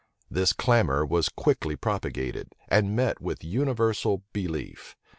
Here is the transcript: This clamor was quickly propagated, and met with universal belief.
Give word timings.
This 0.31 0.51
clamor 0.51 1.05
was 1.05 1.29
quickly 1.29 1.75
propagated, 1.75 2.55
and 2.69 2.95
met 2.95 3.21
with 3.21 3.43
universal 3.43 4.23
belief. 4.33 4.95